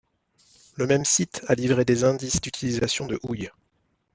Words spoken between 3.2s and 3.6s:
houille.